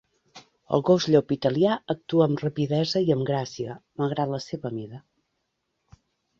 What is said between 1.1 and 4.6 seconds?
llop italià actua amb rapidesa i amb gràcia, malgrat la